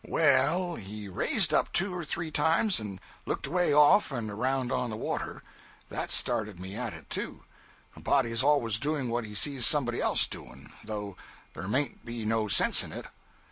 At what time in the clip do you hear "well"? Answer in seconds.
0.07-0.77